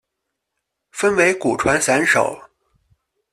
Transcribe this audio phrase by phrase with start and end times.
[0.89, 2.35] 分为古传散手。